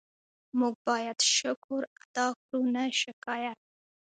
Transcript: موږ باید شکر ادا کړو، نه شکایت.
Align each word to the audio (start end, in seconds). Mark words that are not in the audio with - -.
موږ 0.59 0.75
باید 0.87 1.17
شکر 1.37 1.81
ادا 2.03 2.27
کړو، 2.41 2.59
نه 2.75 2.83
شکایت. 3.01 3.59